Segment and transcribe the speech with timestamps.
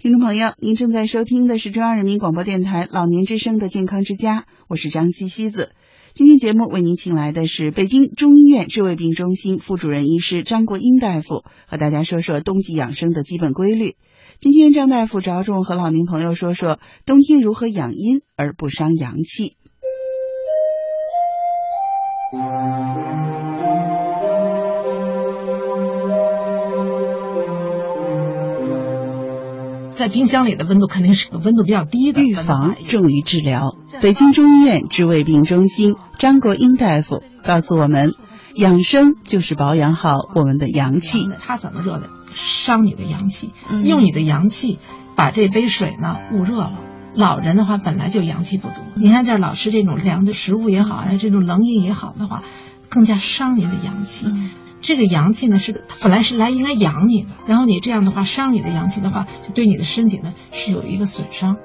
[0.00, 5.74] 听众朋友，您正在收听的是中央人民广播电台老年之声的健康之家，我是张西西子。
[6.14, 13.96] 今天节目为您请来的是北京中医院治胃病中心副主任医师张国英大夫，和大家说说冬季养生的基本规律。
[14.38, 19.58] 今天张大夫着重和老年朋友说说冬天如何养阴而不伤阳气。
[30.00, 32.22] 在冰箱里的温度肯定是个温度比较低的。
[32.22, 33.76] 预防重于治疗。
[34.00, 38.14] 北京中医院治胃病中心张国英大夫告诉我们，
[38.54, 41.28] 养生就是保养好我们的阳气。
[41.38, 42.08] 它怎么热的？
[42.32, 43.52] 伤你的阳气，
[43.84, 44.78] 用你的阳气
[45.16, 46.72] 把这杯水呢捂热了。
[47.14, 52.42] 老人的话本来就阳气不足，你看这老吃这种凉的食物也好，还是这种冷饮也好的话，
[52.88, 54.26] 更加伤你的阳气。
[54.80, 61.56] 这个阳气呢，是它本来是来应该养你的，然后你这样的话伤你的阳气的话，就对你的身体呢是有一个损伤。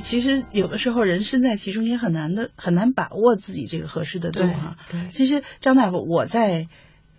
[0.00, 4.76] 以其实有的时候人身在其中也很难的，很难把握自己这个合适的度哈。
[4.90, 6.66] 对，其实张大夫，我在，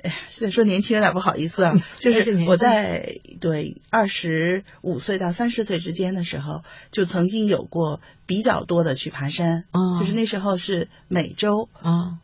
[0.01, 9.65] 哎呀，现在说年轻有点不好意思啊， 就是我在对二十五岁到三十岁之间的时候，就曾经有过比较多的去爬山，
[9.99, 12.17] 就是那时候是每周啊，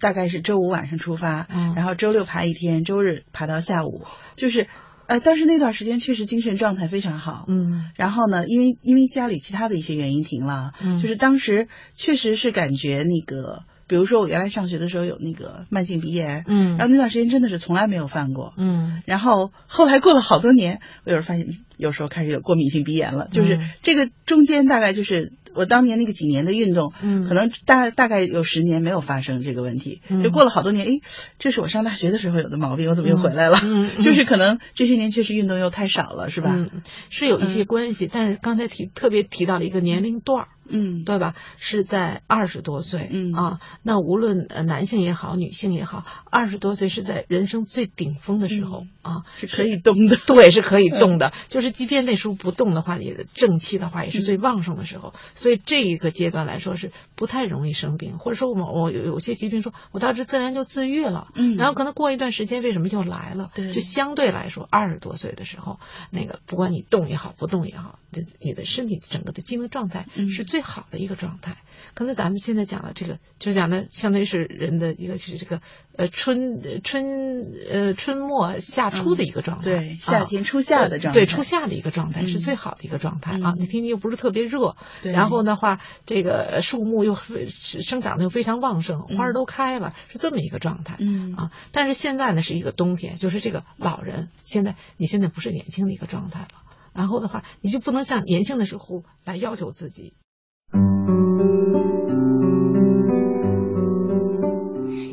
[0.00, 4.04] 大概是周五晚上出发，然后周六爬一天，周日爬到下午，
[4.34, 4.66] 就是。
[5.10, 25.32] 呃，但是那段时间确实精神状态非常好，嗯，然后呢，因为因为家里其他的一些原因停了，嗯，就是当时确实是感觉那个，比如说我原来上学的时候有那个慢性鼻炎，嗯，然后那段时间真的是从来没有犯过，嗯，然后后来过了好多年，我有时候发现有时候开始有过敏性鼻炎了，就是这个中间大概就是。
[25.54, 31.00] 我当年那个几年的运动，嗯，可能大大概有十年没有发生这个问题，就过了好多年，哎，
[31.38, 33.58] 这是我上大学的时候有的毛病，我怎么又回来了？
[33.62, 36.54] 嗯， 就是可能这些年确实运动又太少了，是吧？
[36.56, 40.48] 嗯，是有一些关系，但是刚才提特别提到了一个年龄段儿。
[40.70, 41.34] 嗯，对吧？
[41.58, 51.32] 是在二十多岁，嗯啊，那无论男性也好，女性也好，二十多岁是在人生最顶峰的时候啊，是可以动的， 对，是可以 动的。
[51.48, 55.12] 就是即便那时候不动的话，你的正气的话也是最旺盛的时候。
[55.34, 63.50] 所以这一个阶段来说是不太容易生病，或者说我们我有有些疾病说我到这自然就自愈了，嗯，然后可能过一段时间为什么又来了？
[63.54, 65.78] 对，就相对来说二十多岁的时候，
[66.10, 71.40] 那个不管你动也好，不动也好，你你的身体整个的机能状态是最好的一个状态。
[71.40, 71.56] 态，
[71.94, 75.62] 可能咱们现在讲了这个，就讲的相当于是人的一个是这个
[75.96, 83.54] 呃春春呃春末夏初的一个状态，对，夏天初夏的状态，对，初夏的一个状态是最好的一个状态啊。
[83.58, 87.16] 你天气又不是特别热，然后的话，这个树木又
[87.54, 91.34] 生长的又非常旺盛，花儿都开了，是这么一个状态，嗯。
[91.34, 91.50] 啊。
[91.72, 96.48] 但是现在呢是一个冬天，就是这个老人现在你现在不是年轻的一个状态了，
[96.92, 100.14] 然后的话你就不能像年轻的时候来要求自己。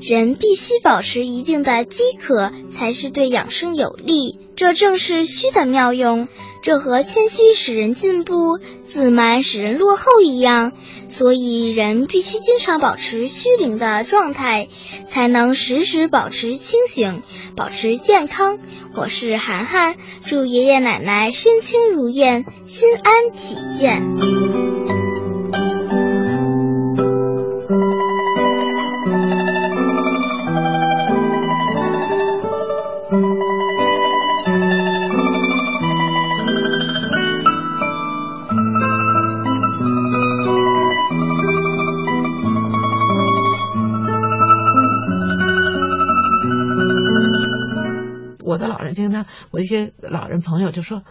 [0.07, 4.40] 人必须保持一定的饥渴，才是对养生有利。
[4.56, 6.29] 这正是虚的妙用。
[6.63, 10.72] 这和谦虚使人进步，自满使人落后一样。
[11.09, 14.69] 所以，人必须经常保持虚灵的状态，
[15.07, 17.22] 才能时时保持清醒，
[17.57, 18.59] 保持健康。
[18.96, 24.76] 我是涵涵，祝爷爷奶奶身轻如燕，心安体健。
[49.52, 51.03] 我一些老人朋友就说，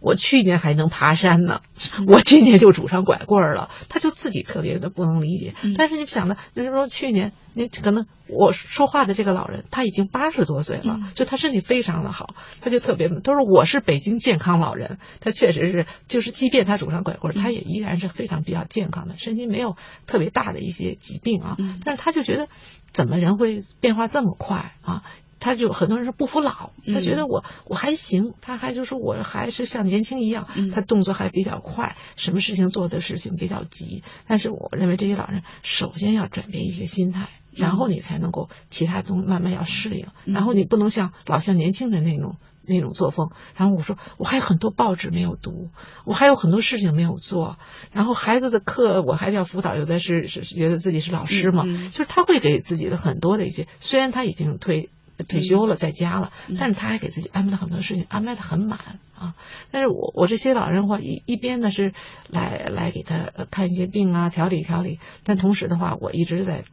[0.00, 1.60] 我去年还能爬山呢，
[2.06, 3.70] 我今年就拄上拐棍了。
[3.88, 5.54] 他就自己特别的不能理解。
[5.76, 19.76] 但是你想呢，那说去年那可能我说话的这个老人他已经八十多岁了，就他身体非常的好，他就特别他说我是北京健康老人，他确实是就是即便他拄上拐棍，他也依然是非常比较健康的，身体没有
[20.06, 21.56] 特别大的一些疾病啊。
[21.84, 22.48] 但是他就觉得，
[22.92, 25.02] 怎么人会变化这么快啊？
[25.44, 34.02] 他就很多人说不服老，他觉得我我还行，他还就说我还是像年轻一样，他动作还比较快，什么事情做的事情比较急。
[34.26, 42.36] 但是我认为这些老人首先要转变一些心态，然后你才能够其他东西慢慢要适应，然后你不能像老像年轻人那种。
[42.66, 45.68] 那种作风，然后我说我还有很多报纸没有读，
[46.06, 47.58] 我还有很多事情没有做，
[47.92, 54.88] 然后孩子的课我还要辅导，有的是是觉得自己是老师嘛，就是他会给自己的很多的一些，虽然他已经退
[55.28, 59.34] 退休了在家了，但是他还给自己安排了很多事情，安排的很满啊。
[59.70, 61.92] 但是我我这些老人的话，一一边呢是
[62.28, 66.64] 来来给他看一些病啊，调理调理，但同时的话，我一直在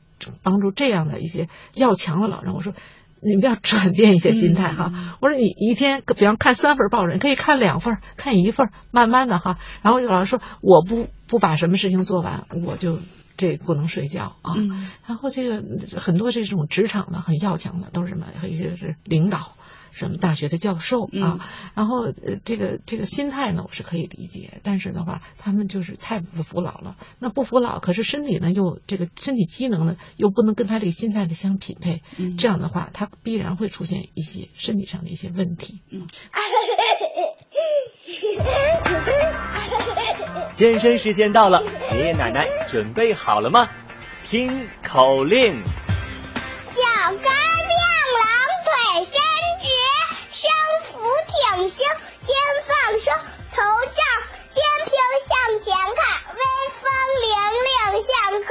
[0.41, 2.73] 帮助这样的一些要强的老人，我说。
[3.23, 9.59] 你们要转变一些心态哈，我说你一天比方看三份报纸，你可以看两份，看一份，慢慢的哈。
[9.83, 12.97] 然后老师说我不不把什么事情做完，我就
[13.41, 14.55] 这不能睡觉啊。
[15.07, 15.63] 然后这个
[15.97, 19.53] 很多这种职场的很要强的都是什么，一些是领导。
[19.93, 21.45] 什么大学的教授啊？
[21.75, 24.61] 然后呃，这个这个心态呢，我是可以理解。
[24.63, 26.95] 但是的话，他们就是太不服老了。
[27.19, 32.03] 那不服老，可是身体呢又这个身体机能呢又不能跟他这个心态的相匹配。
[32.38, 35.81] 这样的话，他必然会出现一些身体上的一些问题。
[35.89, 36.07] 嗯。
[40.53, 43.69] 健身时间到了，爷爷奶奶准备好了吗？
[44.23, 45.61] 听口令。
[45.63, 46.81] 脚
[47.23, 47.31] 跟。
[51.57, 51.85] 挺胸，
[52.25, 52.33] 肩
[52.65, 53.13] 放松，
[53.51, 54.01] 头胀，
[54.51, 54.89] 肩平
[55.27, 55.99] 向前看，
[56.33, 56.39] 威
[56.79, 56.81] 风
[57.21, 57.23] 凛
[57.67, 57.69] 凛
[58.01, 58.09] 像
[58.41, 58.49] 咳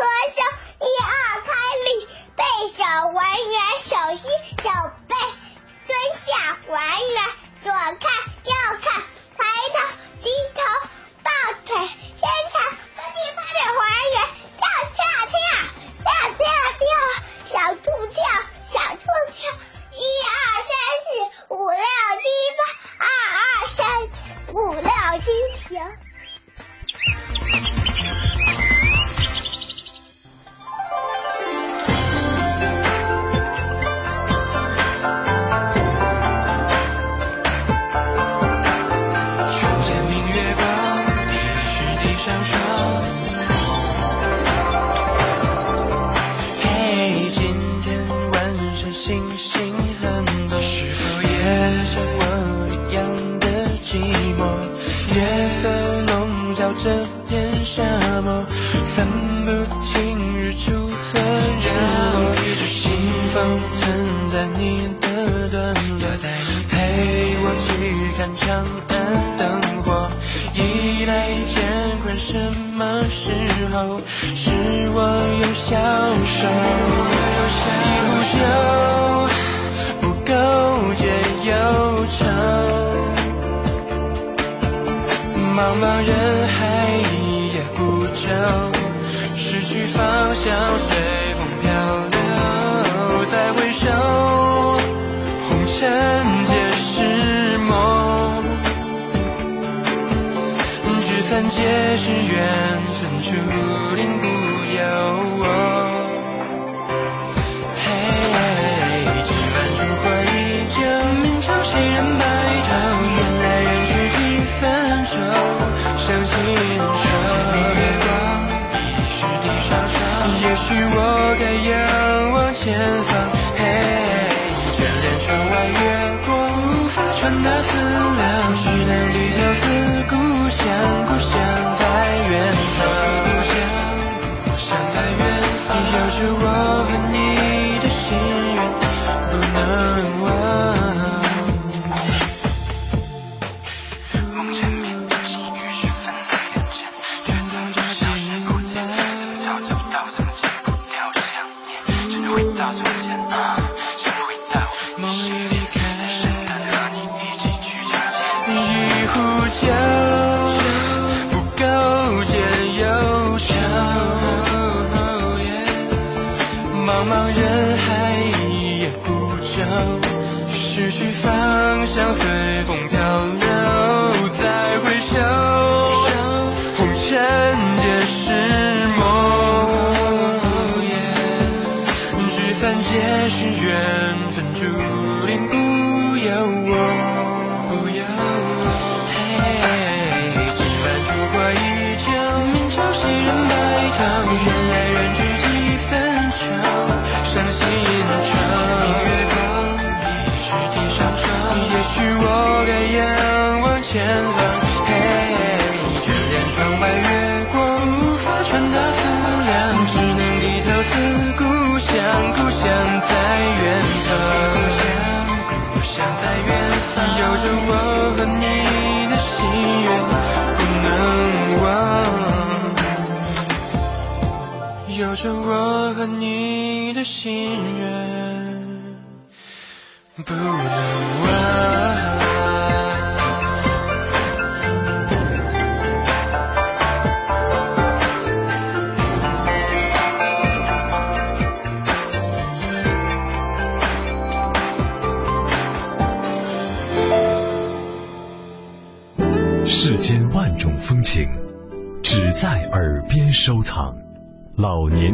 [103.33, 103.70] You.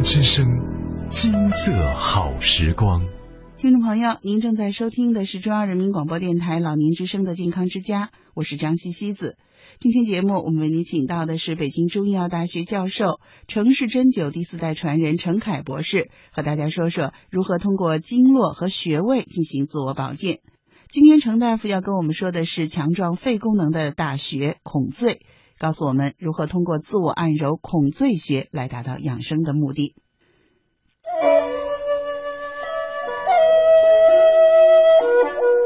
[0.02, 0.46] 之声，
[1.08, 3.06] 金色好时光。
[3.58, 9.36] 听众朋友，您正在收听的是中央人民广播电台老年之声的健康之家，我是张西西子。
[9.78, 20.38] 今天节目我们为您请到的是北京中医药大学教授、城市针灸第四代传人陈凯博士，和大家说说如何通过经络和穴位进行自我保健。
[20.88, 25.20] 今天程大夫要跟我们说的是强壮肺功能的大穴孔最，
[25.58, 29.94] 告诉我们如何通过自我按揉孔最穴来达到养生的目的。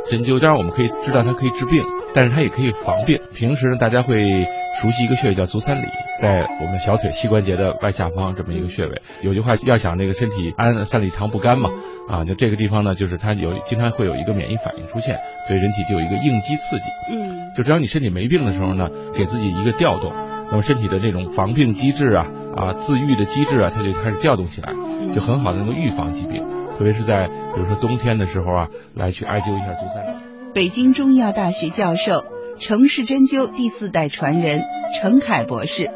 [0.09, 3.21] 针灸当然我们可以知道它可以治病，但是它也可以防病。
[3.35, 4.47] 平时呢，大家会
[4.81, 5.87] 熟悉一个穴位叫足三里，
[6.21, 9.03] 在我们小腿膝关节的外下方这么一个穴位。
[9.23, 11.71] 有句话要想这个身体安，三里长不干嘛，
[12.09, 16.85] 啊，就这个地方呢，就是它有经常会有一个免疫反应出现，对人体就有一个应激刺激。
[17.11, 20.13] 嗯，就只要你身体没病的时候呢，给自己一个调动，
[20.51, 22.27] 那么身体的这种防病机制啊
[22.57, 24.73] 啊自愈的机制啊，它就开始调动起来，
[25.15, 26.45] 就很好的能够预防疾病。
[26.77, 30.30] 特别是在比如说冬天的时候啊，来去艾灸一下足三里。
[30.53, 32.25] 北京中医药大学教授、
[32.59, 34.63] 城市针灸第四代传人
[35.01, 35.93] 程凯博士，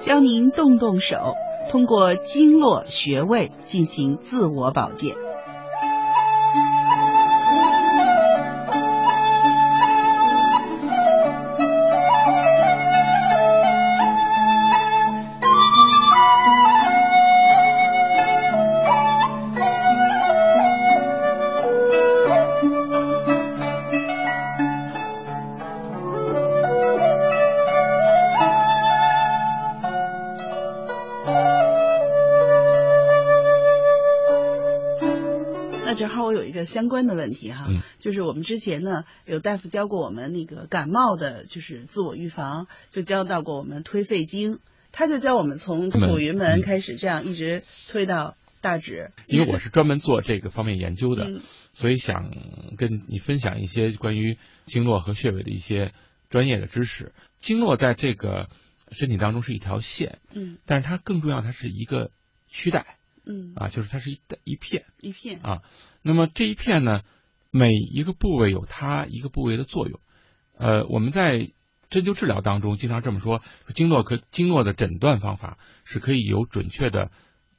[0.00, 1.34] 教您动动手，
[1.70, 5.16] 通过经络穴位进行自我保健。
[36.74, 37.82] 相关的问题哈，嗯。
[38.00, 44.58] 就是我们之前呢有大夫教过我们那个感冒的，就是自我预防，就教到过我们推肺经，
[44.90, 46.62] 他就教我们从吐云门嗯。
[46.62, 49.12] 开始，这样一直推到大指。
[49.28, 51.40] 因为我是专门做这个方面研究的，嗯。
[51.74, 52.32] 所以想
[52.76, 55.92] 跟你分享一些关于经络和穴位的一些
[56.28, 57.12] 专业的知识。
[57.38, 58.48] 经络在这个
[58.90, 60.58] 身体当中是一条线，嗯。
[60.66, 62.10] 但是它更重要，它是一个
[62.48, 64.84] 躯带嗯啊，就是它是一一片。
[65.00, 65.62] 一片啊。
[66.02, 67.02] 那么这一片呢，
[67.50, 70.00] 每一个部位有它一个部位的作用。
[70.56, 71.50] 呃，我们在
[71.90, 73.42] 针灸治疗当中经常这么说，
[73.74, 77.10] 经络可经络的诊断方法是可以有准确的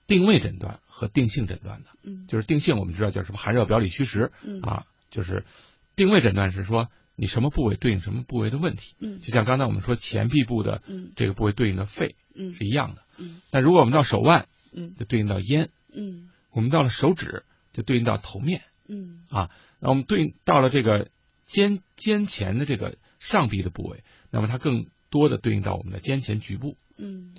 [0.07, 1.89] 定位诊断和定性诊断的。
[2.03, 5.45] 嗯就是定性，我们知道叫什么寒热表里虚实嗯啊，就是
[5.95, 8.95] 定位诊断是说你什么部位对应什么部位的问题。
[8.99, 13.01] 嗯就像刚才我们说前臂部的嗯这个部位对应的肺嗯是一样的。
[13.17, 18.61] 嗯那如果我们到手腕，嗯就对应到咽；嗯我们到了手指，就对应到头面。
[18.87, 21.09] 嗯啊，那我们对应到了这个
[21.45, 26.77] 肩肩前的这个上臂的部位，那么它更多的对应到我们的肩前局部。
[26.97, 27.33] 嗯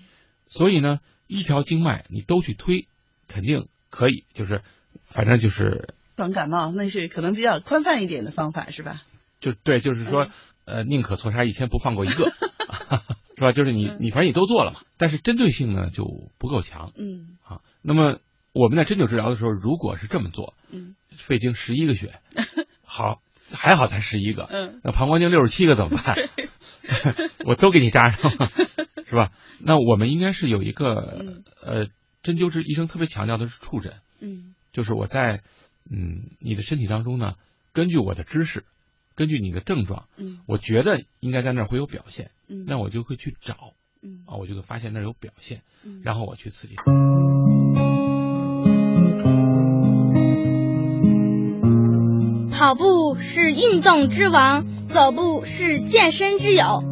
[0.48, 2.88] 所以呢，一条经脉你都去推，
[3.28, 4.62] 肯定可以，就是
[5.04, 9.02] 反正就是防感冒那是可能比较宽泛一点的方法是吧？
[9.40, 10.28] 就对，就是说，
[10.64, 12.32] 呃，宁可错杀一千，不放过一个，
[13.36, 13.52] 是吧？
[13.52, 17.60] 就是你你反正你都做了嘛，但是针对性呢就不够强嗯啊。
[17.82, 18.18] 那么
[18.52, 22.18] 我们在针灸治疗的时候，如果是这么做，嗯肺经十一个穴，
[22.82, 23.20] 好，
[23.52, 26.16] 还好才十一个，嗯那膀胱经六十七个怎么办？
[27.44, 28.48] 我都给你扎上了，
[29.06, 29.32] 是吧？
[29.60, 31.86] 那我们应该是有一个嗯呃，
[32.22, 35.42] 针灸师医生特别强调的是触诊，嗯就是我在
[35.90, 37.34] 嗯你的身体当中呢，
[37.72, 38.64] 根据我的知识，
[39.16, 46.76] 根据你的症状，嗯我觉得应该在那儿会有表现，嗯那我就会去找嗯啊，我就会发现那儿有表现，嗯然后我去刺激。
[52.52, 56.82] 跑步是运动之王，走步是健身之友。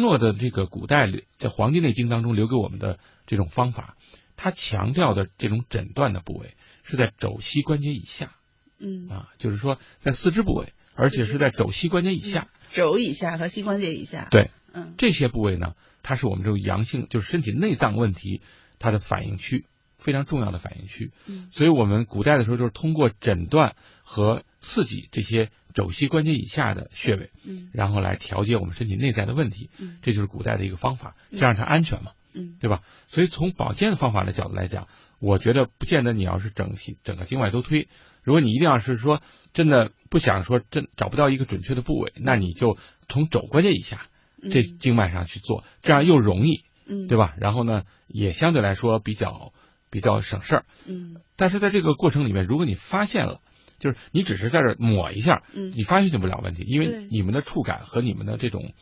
[0.00, 3.98] 经络的这个古代里在《黄帝内经》当中留给我们的这种方法，
[4.34, 8.32] 它强调的这种诊断的部位是在肘膝关节以下
[8.78, 12.48] 嗯，啊，就是说在四肢部位，而且是在肘膝关节以下。
[12.70, 14.28] 肘以下和膝关节以下。
[14.30, 18.40] 对，嗯这些部位呢，它是我们这种阳性，就是身体内脏问题
[18.78, 19.66] 它的反应区，
[19.98, 21.12] 非常重要的反应区。
[21.26, 29.70] 嗯所以我们古代的时候就是通过诊断和刺激这些肘膝关节以下的穴位，嗯然后来调节我们身体内在的问题。
[29.78, 32.82] 嗯这就是古代的一个方法，这样才安全嘛，嗯对吧？
[33.08, 34.88] 所以从保健的方法的角度来讲，
[35.18, 37.88] 我觉得不见得你要是整体整个经脉都推。
[38.22, 39.22] 如果你一定要是说
[39.54, 42.76] 真的不想说真找不到一个准确的部位，那你就
[43.08, 44.08] 从肘关节以下
[44.50, 47.34] 这嗯经脉上去做，这样又容易，嗯，对吧？
[47.38, 49.54] 然后呢，也相对来说比较
[49.88, 50.66] 比较省事儿。
[50.86, 53.40] 嗯但是在这个过程里面，如果你发现了，
[53.80, 55.72] 就是你只是在这抹一下，嗯。
[55.74, 58.74] 你发现不了问题，因为你们的触感和你们的这种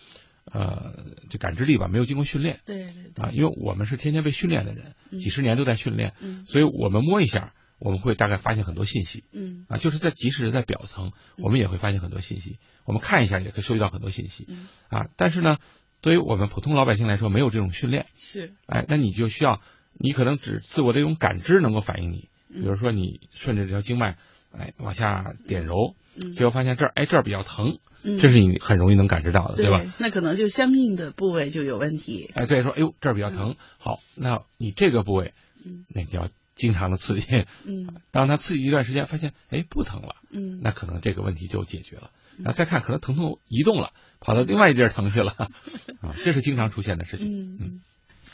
[0.44, 0.94] 呃
[1.30, 2.60] 就感知力吧，没有经过训练。
[2.66, 5.18] 对对对，啊，因为我们是天天被训练的人，嗯。
[5.18, 6.44] 几十年都在训练，嗯。
[6.44, 9.24] 所以我们摸一下，我们会大概发现很多信息。
[9.32, 9.64] 嗯。
[9.68, 14.44] 啊，就是在即使是在表层，我们也会发现很多信息，我们看一下也可以收集到很多信息。
[14.48, 14.66] 嗯。
[14.88, 15.58] 啊，但是呢，
[16.00, 19.60] 对于我们普通老百姓来说，没有这种训练，是，哎，那你就需要，
[19.92, 24.16] 你可能只自我的一种感知能够反映你，比嗯如说你顺着这条经脉，
[24.56, 29.82] 哎，往下点揉，嗯结果发现这儿，哎，这儿比较疼，嗯这是你很容易能感知到的，对吧？？
[29.98, 32.30] 那可能就相应的部位就有问题。
[32.34, 35.32] 哎，对，说，哎呦，这儿比较疼，好，那你这个部位，
[35.64, 42.10] 嗯那你要经常的刺激，嗯 当它刺激一段时间，发现，哎，不疼了，嗯，那可能这个问题就解决了。
[42.38, 43.90] 然后再看，可能疼痛移动了，
[44.20, 45.32] 跑到另外一地儿疼去了，
[46.00, 47.28] 啊，这是经常出现的事情。
[47.32, 47.80] 嗯嗯。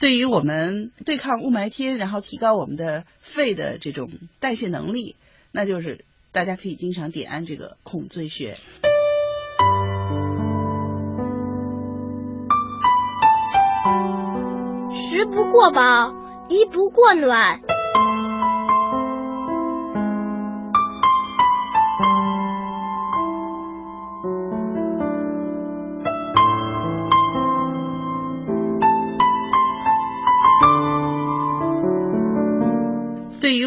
[0.00, 5.16] 对于我们对抗雾霾天，然后提高我们的肺的这种代谢能力，
[5.56, 8.56] 那就是大家可以经常点按这个孔最穴。
[14.90, 16.12] 食不过饱，
[16.49, 17.61] 衣不过暖。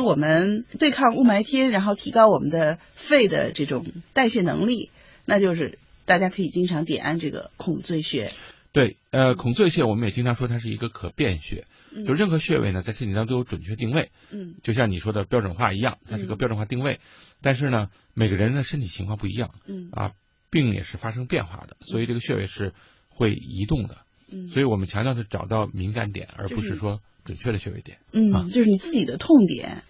[0.07, 4.89] 我们对抗雾霾天，然后提高我们的肺的这种代谢能力，
[5.25, 8.31] 那就是大家可以经常点按这个孔最穴。
[8.71, 16.99] 对，呃，孔最穴我们也经常说它是一个可变穴，嗯就任何穴位呢，在身体上都有准确定位，嗯就像你说的标准化一样，它是个标准化定位。
[17.41, 20.11] 但是呢，每个人的身体情况不一样嗯啊，
[20.49, 22.73] 病也是发生变化的，所以这个穴位是
[23.09, 23.97] 会移动的。
[24.29, 27.99] 嗯所以我们强调是找到敏感点，而不是是说准确的穴位点。
[28.11, 29.83] 嗯，啊就是你自己的痛点。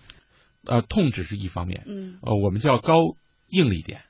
[0.68, 3.16] 呃，痛只是一方面，嗯呃，我们叫高
[3.48, 4.02] 应力点。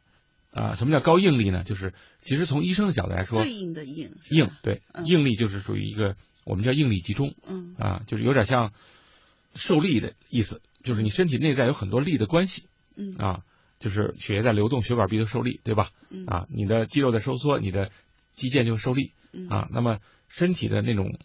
[0.51, 1.63] 啊，什么叫高应力呢？
[1.63, 6.15] 就是其实从医生的角度来说，对应的应是吧应对嗯应力就是属于一个
[6.45, 8.73] 我们叫应力集中嗯啊，就是有点像
[9.53, 12.63] 受力的意思，就是你身体内在有很多力的关系
[12.95, 13.43] 嗯啊，
[13.79, 15.91] 就是血液在流动，血管壁就受力，对吧？
[16.09, 17.91] 嗯啊，你的肌肉在收缩，你的
[18.33, 19.67] 肌腱就受力嗯啊。
[19.71, 21.19] 那么身体的那种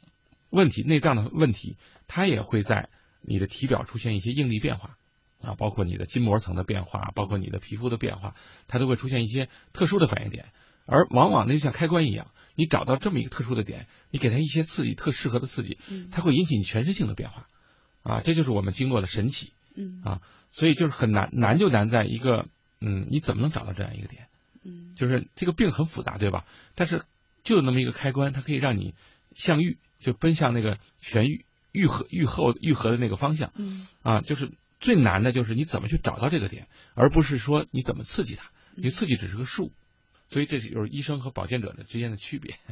[0.50, 2.90] 问题，内脏的问题，它也会在
[3.22, 4.98] 你的体表出现一些应力变化
[5.42, 8.34] 啊，包括你的筋膜层的变化，包括你的皮肤的变化，
[8.68, 10.52] 它都会出现一些特殊的反应点。
[10.86, 17.46] 而往往呢，就像开关一样，你找到这么一个特殊的点，你给它一些刺激，特适合的刺激，嗯它会引起你全身性的变化
[18.02, 20.20] 啊，这就是我们经过的神奇嗯啊。
[20.50, 22.46] 所以就是很难，难就难在一个，
[22.80, 24.26] 嗯，你怎么能找到这样一个点？
[24.64, 26.44] 嗯就是这个病很复杂，对吧？
[26.74, 27.04] 但是
[27.42, 28.94] 就有那么一个开关，它可以让你
[29.34, 34.20] 向愈，就奔向那个痊愈、愈合、愈后、愈合的那个方向嗯啊。
[34.20, 36.66] 就是最难的就是你怎么去找到这个点，
[36.96, 39.72] 而不是说你怎么刺激它，因为刺激只是个数。
[40.28, 42.54] 所以这就是医生和保健者的之间的区别。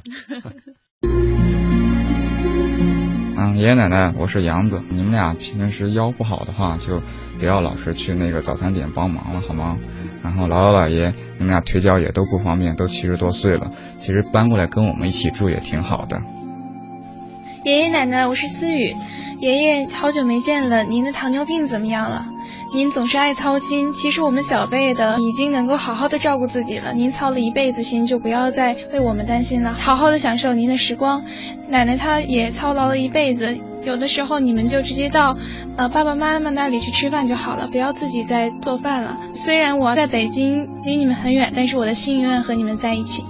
[3.38, 4.82] 嗯，爷爷奶奶，我是杨子。
[4.90, 7.00] 你们俩平时腰不好的话，就
[7.38, 9.78] 不要老是去那个早餐店帮忙了，好吗？
[10.24, 16.20] 然后姥姥姥爷，你们俩腿脚也都不方便，都七十多岁了，其实搬过来跟我们一起住也挺好的。
[17.62, 18.96] 爷爷奶奶，我是思雨。
[19.38, 22.26] 爷爷，好久没见了，您的糖尿病怎么样了？
[22.72, 26.94] 您总是爱操心，其实我们小辈的已经能够好好的照顾自己了。
[26.94, 31.22] 您操了一辈子心，就不要再为我们担心了，好好的享受您的时光。
[31.68, 35.36] 奶奶她也操劳了一辈子，有的时候你们就直接到
[35.76, 39.18] 呃爸爸妈妈那里去吃饭就好了，不要自己再做饭了。
[39.34, 43.22] 虽然我在北京离你们很远，但是我的心永远和你们在一起。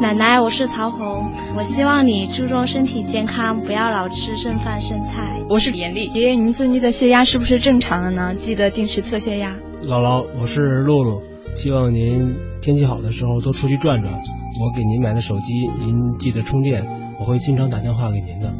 [0.00, 5.40] 奶奶，我是曹红，我希望你注重身体健康，不要老吃剩饭剩菜。
[5.48, 8.32] 我是严丽，爷爷，您最近的血压是不是正常了呢？
[8.36, 9.56] 记得定时测血压。
[9.82, 11.20] 姥姥，我是露露，
[11.56, 16.86] 希望您天气好的时候多出去转转，我给您买的手机，您记得充电，
[17.18, 18.54] 我会经常打电话给您的。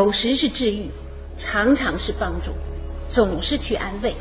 [0.00, 0.88] 有时是治愈，
[1.36, 2.52] 常常是帮助，
[3.10, 4.14] 总是去安慰。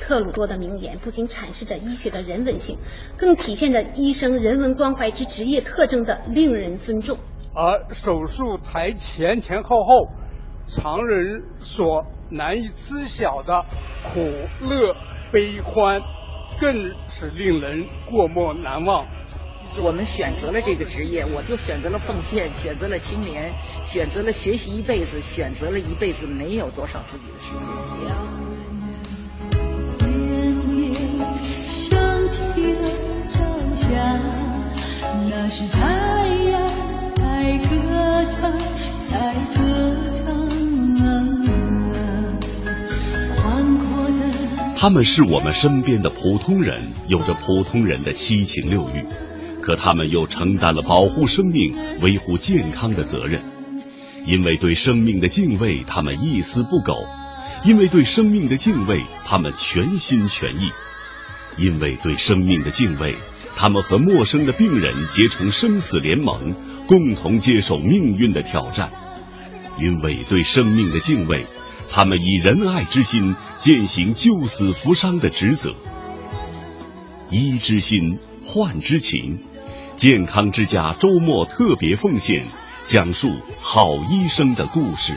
[0.00, 2.78] 特鲁多的名言不仅阐释着医学的人文性，
[3.18, 7.18] 更体现着医生人文关怀之职业特征的令人尊重。
[7.54, 10.08] 而手术台前前后后，
[10.66, 13.62] 常人所难以知晓的
[14.04, 14.22] 苦
[14.62, 14.96] 乐
[15.30, 16.00] 悲欢，
[16.58, 16.74] 更
[17.08, 19.06] 是令人过目难忘。
[19.80, 23.52] 我们选择了这个职业，我就选择了奉献，选择了青年，
[23.84, 27.60] 选择了学习一辈子，选择了一辈子没有多少自己的时间。
[35.30, 36.70] 那是太阳
[37.16, 38.52] 在歌唱，
[39.10, 39.60] 在歌
[40.16, 40.24] 唱
[44.76, 49.06] 他们是我们身边的普通人，有着普通人的七情六欲。
[49.64, 53.42] 可他们又承担了保护生命、维护健康的责任，
[54.26, 57.06] 因为对生命的敬畏，他们一丝不苟；
[57.64, 60.68] 因为对生命的敬畏，他们全心全意；
[61.56, 63.16] 因为对生命的敬畏，
[63.56, 66.54] 他们和陌生的病人结成生死联盟，
[66.86, 68.90] 共同接受命运的挑战；
[69.80, 71.46] 因为对生命的敬畏，
[71.90, 75.74] 他们以仁爱之心践行救死扶伤的职责。
[77.30, 79.38] 医之心，患之情。
[79.96, 82.46] 健康之家周末特别奉献，
[82.82, 83.28] 讲述
[83.60, 85.14] 好医生的故事。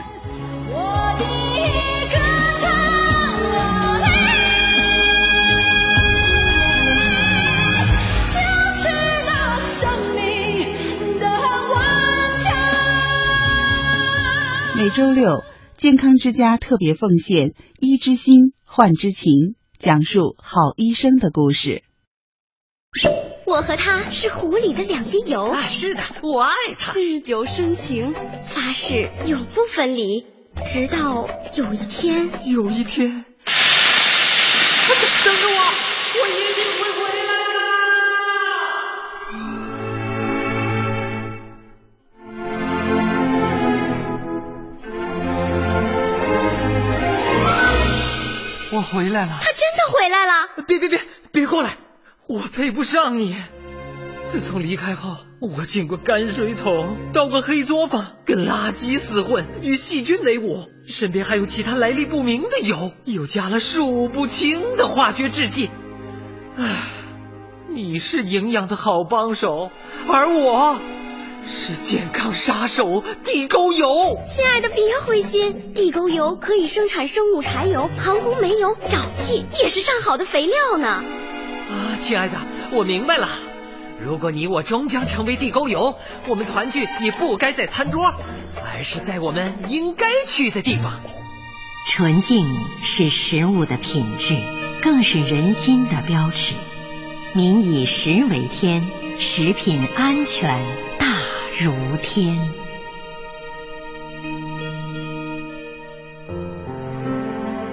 [14.77, 15.43] 每周六，
[15.75, 21.83] 健康之家特别奉献，医之心，患之情，讲述好医生的故事。
[23.47, 25.47] 我和他是湖里的两滴油。
[25.47, 28.13] 啊，是的，我爱他，日久生情，
[28.45, 30.27] 发誓永不分离。
[30.65, 33.23] 直到有一天，有一天，
[35.23, 35.73] 等着我，
[36.19, 37.57] 我一定会回来的。
[48.73, 49.39] 我回来了。
[49.41, 50.33] 他真的回来了。
[50.67, 50.99] 别别别，
[51.31, 51.69] 别过来。
[52.27, 53.35] 我配不上你。
[54.25, 65.69] 自从离开后，我进过泔水桶，倒过黑作坊，跟垃圾厮混，与细菌为伍，身边还有其他来历不明的油，又加了数不清的化学制剂。
[66.57, 66.75] 唉，
[67.69, 69.71] 你是营养的好帮手，
[70.09, 70.77] 而我
[71.45, 73.87] 是健康杀手地沟油。
[74.27, 81.01] 亲爱的，别灰心，地沟油可以生产生物柴油、航空煤油、沼气，也是上好的肥料呢。
[81.69, 82.37] 啊，亲爱的，
[82.71, 83.27] 我明白了。
[83.99, 88.13] 如果你我终将成为地沟油，我们团聚也不该在餐桌，
[88.63, 91.01] 而是在我们应该去的地方。
[91.87, 92.45] 纯净
[92.83, 94.37] 是食物的品质，
[94.81, 96.53] 更是人心的标尺。
[97.33, 100.63] 民以食为天，食品安全
[100.99, 101.07] 大
[101.59, 102.37] 如天。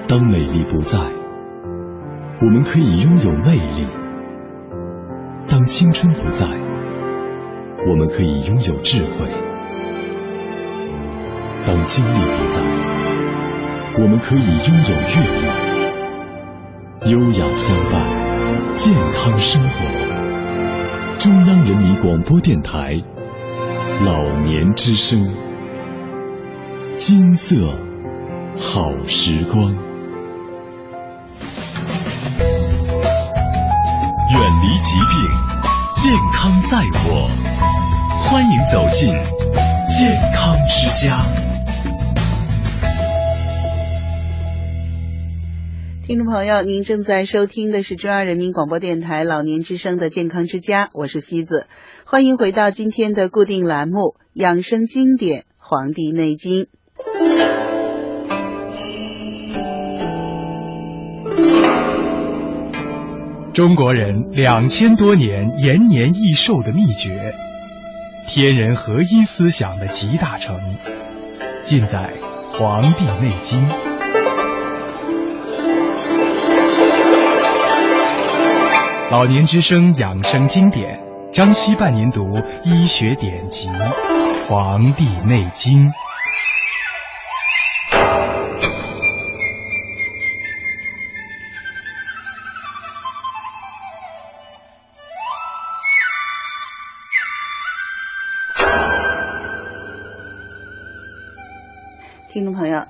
[0.06, 1.23] 当美丽不在。
[2.44, 3.86] 我们可以拥有魅力，
[5.48, 6.44] 当青春不在；
[7.88, 9.26] 我们可以拥有智慧，
[11.66, 12.60] 当精力不在；
[13.98, 15.22] 我们可以拥有阅
[17.06, 17.12] 历。
[17.12, 18.04] 优雅相伴，
[18.74, 19.78] 健康生活。
[21.18, 23.02] 中央人民广播电台
[24.04, 25.34] 老年之声，
[26.98, 27.72] 金色
[28.54, 29.83] 好时光。
[34.64, 35.28] 离疾病，
[35.94, 37.28] 健康在我。
[38.22, 39.08] 欢迎走进
[39.90, 41.22] 健康之家。
[46.06, 51.66] 听众朋友，您正在收听的是中央人民广播电台老年之声的健康之家，我是西子。
[52.06, 53.98] 欢迎回到今天的固定栏目
[54.32, 56.68] 《养生经典·黄帝内经》。
[63.54, 67.32] 中国人两千多年延年益寿的秘诀，
[68.26, 70.58] 天人合一思想的集大成，
[71.62, 72.14] 尽在
[72.58, 73.64] 《黄帝内经》。
[79.12, 80.98] 老年之声养生经典，
[81.32, 83.68] 张希伴您读医学典籍
[84.48, 85.90] 《黄帝内经》。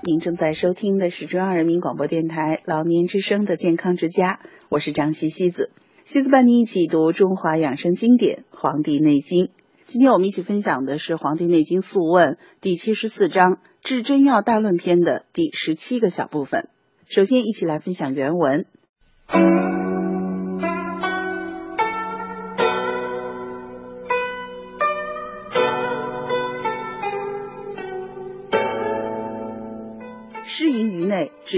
[0.02, 5.70] 您正在收听的是中央人民广播电台老年之声的健康之家，我是张西西子。
[6.04, 9.46] 西子伴您一起读中华养生经典《黄帝内经》。
[9.84, 16.68] 今天我们一起分享的是《黄帝内经素问》第七十四章《治真要大论篇》的第十七个小部分。
[17.06, 18.64] 首先，一起来分享原文。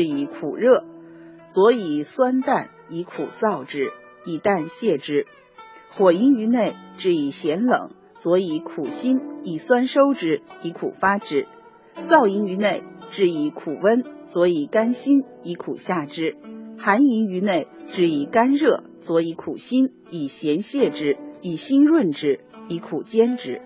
[0.02, 0.84] 于内，治以苦热；
[1.48, 3.92] 佐以酸淡，以苦燥之，
[4.24, 5.26] 以淡泻之。
[5.92, 11.46] 火淫于内，治以咸冷；佐以苦辛，以酸收之，以苦发之。
[12.08, 16.36] 燥淫于内，治以苦温；佐以甘辛，以苦下之。
[16.78, 23.62] 寒淫于内，治以甘热；佐以苦辛，以咸泻之，以辛润之，以苦煎之。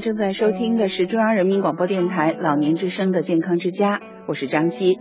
[0.00, 4.98] 正在收听的是中央人民广播电台老年之声的健康之家，我是张希。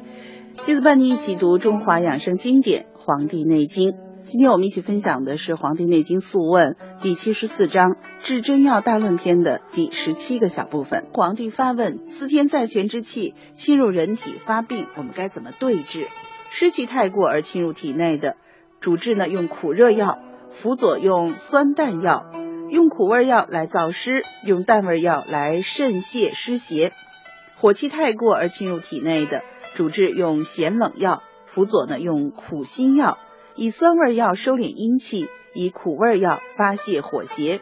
[0.58, 3.92] 西子伴您一起读中华养生经典《黄帝内经》。
[4.24, 11.06] 今天我们一起分享的是《黄帝内经素问》第七十四章《治真要大论篇》的第十七个小部分。
[11.14, 16.08] 皇帝发问：司天在权之气侵入人体发病，我们该怎么对治？
[16.50, 18.36] 湿气太过而侵入体内的，
[18.82, 20.20] 主治呢用苦热药，
[20.52, 22.26] 辅佐用酸淡药。
[22.70, 26.92] 用苦味药来燥湿，用淡味药来渗泄湿邪；
[27.56, 29.42] 火气太过而侵入体内的，
[29.74, 33.18] 主治用咸冷药，辅佐呢用苦辛药；
[33.56, 37.62] 以酸味药收敛阴气，以苦味药发泄火邪。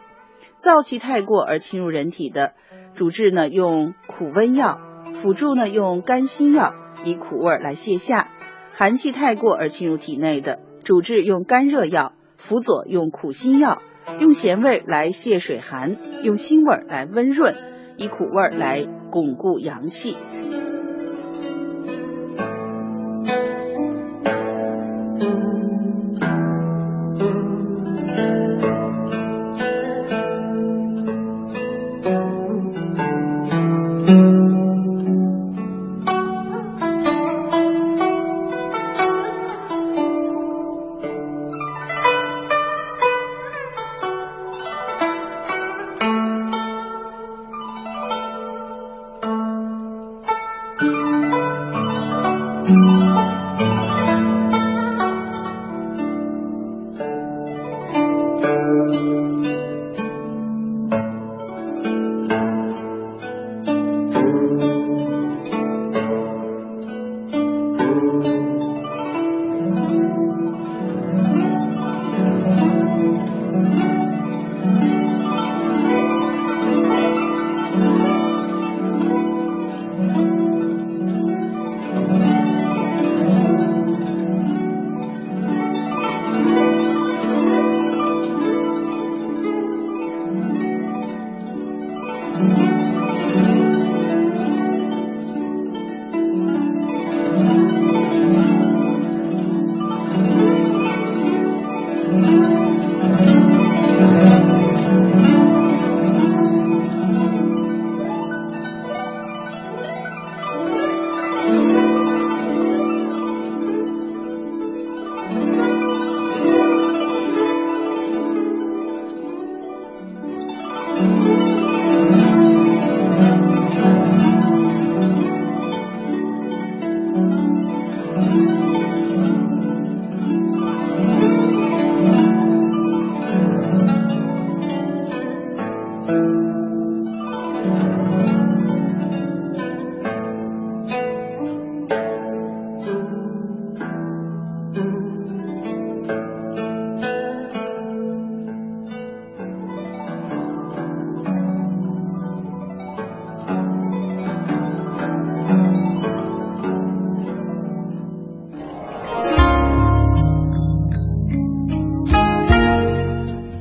[0.60, 2.52] 燥气太过而侵入人体的，
[2.94, 4.78] 主治呢用苦温药，
[5.14, 8.26] 辅助呢用甘辛药，以苦味来泻下；
[8.74, 13.80] 寒气太过而侵入体内的，主治用甘热药，辅佐用苦辛药。
[14.20, 17.54] 用咸味来泄水寒，用辛味来温润，
[17.96, 20.16] 以苦味来巩固阳气。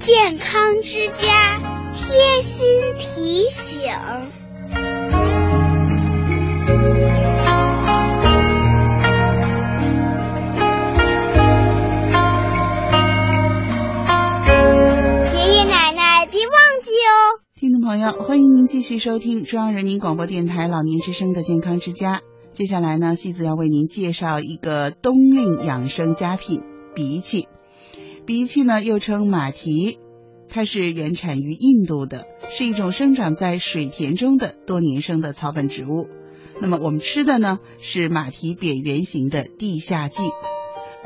[0.07, 1.59] 健康之家
[1.91, 2.65] 贴心
[2.97, 3.81] 提醒。
[15.35, 17.43] 爷爷奶奶别忘记哦。
[17.59, 22.21] 听众朋友，欢迎您继续收听中央人民广播电台老年之声的健康之家。
[22.53, 26.63] 接下来呢，西子要为您介绍一个冬令养生佳品——
[26.95, 27.49] 荸荠。
[28.27, 29.99] 荸荠呢，又称马蹄，
[30.49, 36.07] 它是原产于印度的，是一种生长在水田中的多年生的草本植物。
[36.59, 40.29] 那么我们吃的呢，是马蹄扁圆形的地下茎。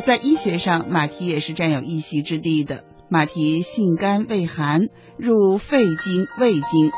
[0.02, 2.86] 在医学上，马蹄也是占有一席之地的。
[3.08, 6.92] 马蹄性甘味寒，入肺经、胃经，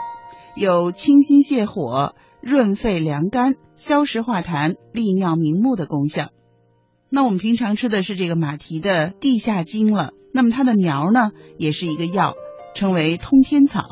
[0.56, 6.30] 有清心泻火、润肺凉肝、消食化痰、利尿明目的功效。
[7.16, 12.34] 那我们平常吃的是这个马蹄的地下茎了，那么它的苗呢，也是一个药，
[12.74, 13.84] 称为通天草，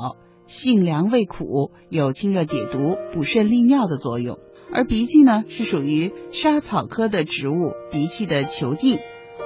[0.48, 4.40] 性凉味苦，有清热解毒、补肾利尿的作用。
[4.74, 8.98] 而荸荠呢，是属于莎草科的植物，荸荠的球茎。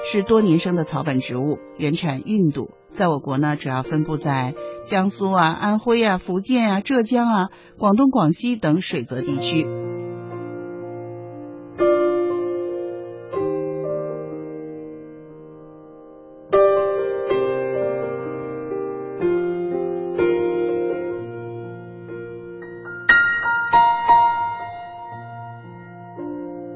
[0.09, 9.67] 是多年生的草本植物，原产印度，在我国呢主要分布在江苏啊、安徽啊、福建啊、浙江啊、广东、广西等水泽地区。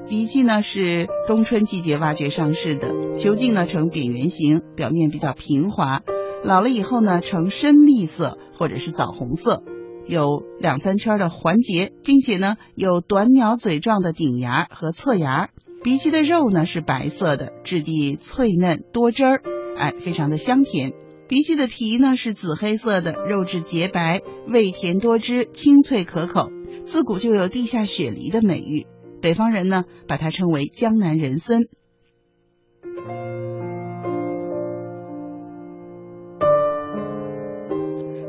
[0.10, 6.02] 荸荠呢是冬春季节挖掘上市的，球茎呢呈扁圆形，表面比较平滑，
[6.44, 9.62] 老了以后呢呈深绿色或者是枣红色，
[10.08, 15.50] 有两三圈的环节，并且呢有短鸟嘴状的顶芽和侧芽。
[15.84, 19.42] 荸荠的肉呢是白色的，质地脆嫩多汁儿，
[19.78, 20.92] 哎，非常的香甜。
[21.28, 26.50] 荸荠的皮呢是紫黑色的，肉质洁白，味甜多汁，清脆可口，
[26.84, 28.88] 自古就有地下雪梨的美誉。
[29.22, 31.64] 北方人呢，把它称为江南人参。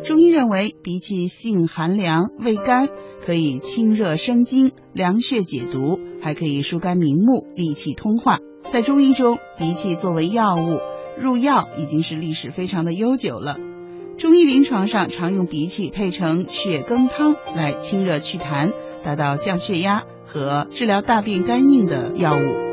[0.03, 2.89] 中医认为，荸荠性寒凉，味甘，
[3.25, 8.39] 可以清热生津、凉血解毒，还可以疏肝明目、利气通化。
[8.69, 10.81] 在中医中，荸荠作为药物
[11.21, 13.59] 入药已经是历史非常的悠久了。
[14.19, 18.73] 中医临床上常用荸荠配成血羹汤来清热祛痰，
[19.05, 20.05] 达到降血压。
[20.33, 22.71] 和治疗大便干硬的药物。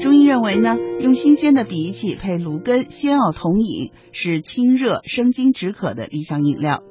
[0.00, 6.82] 中医认为呢，用新鲜的荸荠配芦根、鲜藕同饮，是清热生津止渴的理想饮料。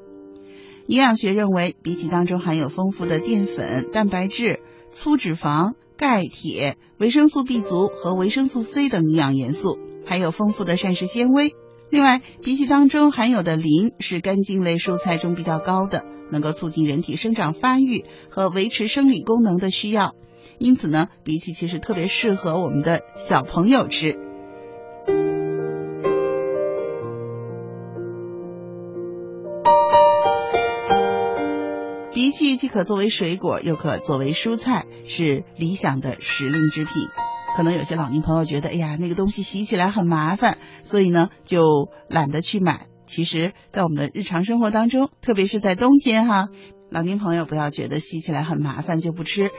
[0.87, 11.53] 营养学认为，荸荠当中含有丰富的淀粉、蛋白质、粗脂肪、钙、铁、维生素 B 族和维生素 C 等营养元素，还有丰富的膳食纤维。
[11.93, 20.15] 另外，荸荠当中含有的磷是根茎类蔬菜中比较高的，能够促进人体生长发育和维持生理功能的需要。
[20.57, 24.17] 因此呢，荸荠其实特别适合我们的小朋友吃。
[32.11, 36.91] 荸荠既可作为水果，又可作为蔬菜，是理想的时令之品。
[37.55, 42.87] 可能有些老年朋友觉得，哎呀，那个东西洗起来很麻烦，所以呢就懒得去买。
[43.05, 46.47] 其实，在我们的日常生活当中，特别是在冬天哈，
[46.89, 49.51] 老年朋友不要觉得洗起来很麻烦就不吃，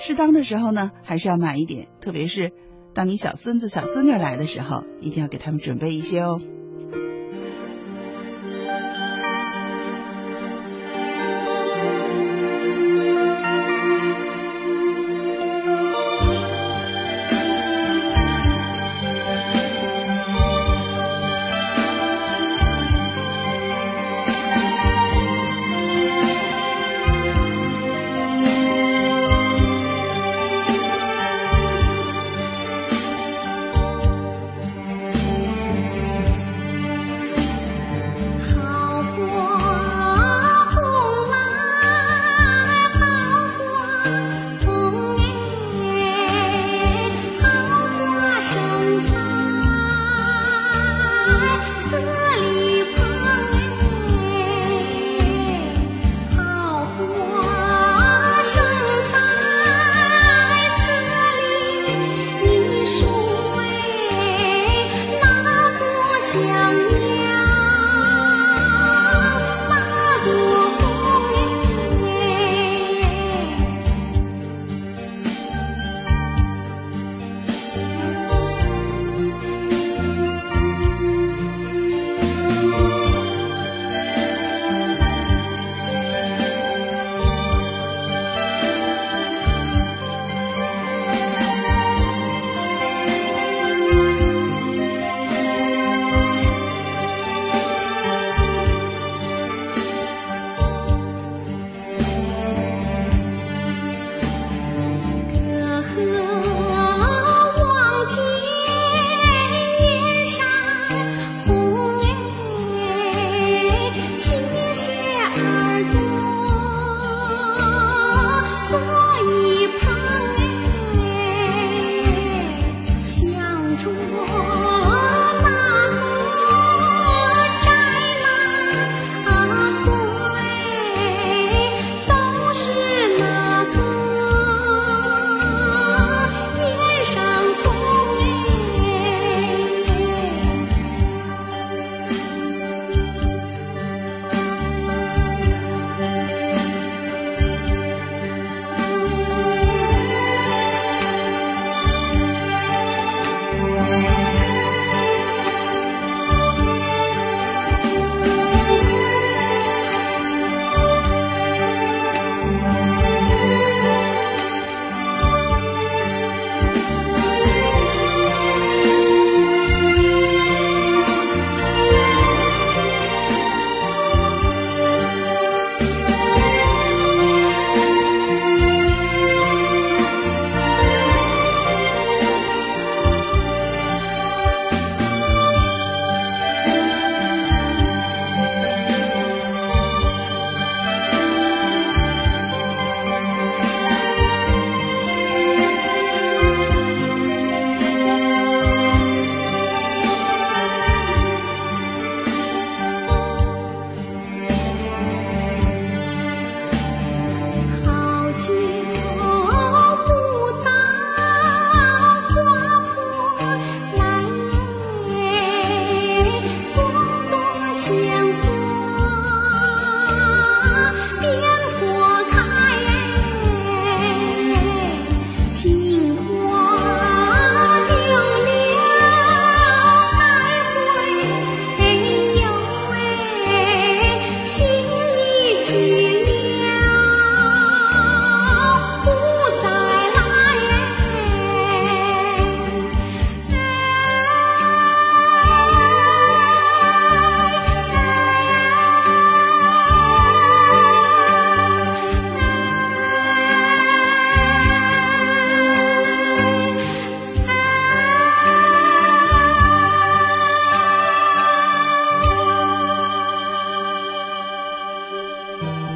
[0.00, 1.88] 适当的时候呢还是要买一点。
[2.00, 2.52] 特别是
[2.94, 6.40] 当你小孙子、小孙女来的时候，一定要给他们准备一些哦。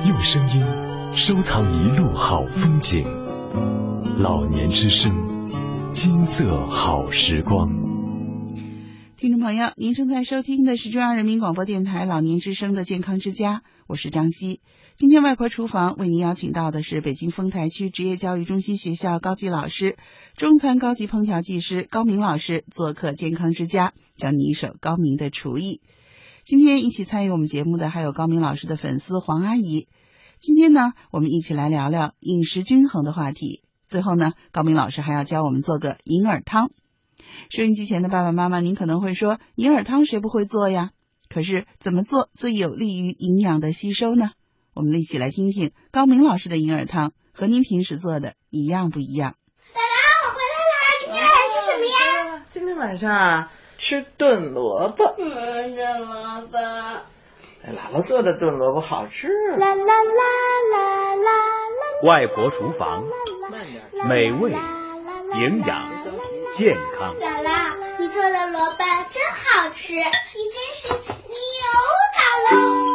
[0.06, 3.06] 用声音收藏一路好风景。
[4.18, 7.70] 老年之声，金色好时光。
[9.16, 14.60] 听众朋友，您正在收听的是中央人民广播电台老年之声的健康之家，我是张希。
[14.94, 19.96] 今天外婆厨房为您邀请到的是北京丰台区职业教育中心学校高级老师、
[20.36, 25.80] 中餐高级烹调技师高明老师做客健康之家，教你一手高明的厨艺。
[26.44, 29.88] 今天一起参与我们节目的还有高明老师的粉丝黄阿姨。
[30.40, 33.62] 今天呢，我们一起来聊聊饮食均衡的话题。
[33.86, 36.70] 最后呢，高明老师还要教我们做个银耳汤。
[37.48, 40.90] 收音机前的爸爸妈妈，您可能会说，银耳汤谁不会做呀？
[41.30, 44.32] 可是怎么做最有利于营养的吸收呢？
[44.74, 49.36] 我们一起来听听高明老师的银耳汤和您平时做的一样不一样。
[49.72, 51.16] 姥姥，我回来啦！
[51.16, 52.46] 今天晚上吃什么呀？
[52.50, 53.50] 今天晚上啊，
[53.86, 55.14] 吃炖萝卜。
[55.18, 56.58] 嗯，炖萝卜。
[56.58, 59.28] 姥姥做的炖萝卜好吃。
[59.28, 59.84] 啦啦啦
[60.72, 61.30] 啦啦啦。
[62.02, 63.04] 外婆厨房，
[64.08, 65.90] 美味、营养、
[66.54, 67.14] 健康。
[67.20, 68.78] 姥姥，你做的萝卜
[69.10, 70.96] 真好吃，你真是牛
[72.16, 72.93] 姥姥。